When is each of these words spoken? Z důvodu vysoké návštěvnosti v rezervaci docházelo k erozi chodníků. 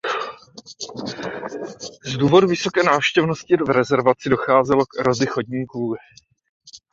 Z 2.05 2.13
důvodu 2.13 2.47
vysoké 2.47 2.83
návštěvnosti 2.83 3.57
v 3.57 3.69
rezervaci 3.69 4.29
docházelo 4.29 4.85
k 4.85 4.99
erozi 4.99 5.25
chodníků. 5.27 5.95